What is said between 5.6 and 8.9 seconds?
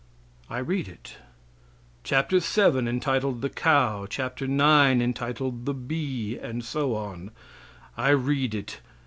"The Bee," and so on. I read it.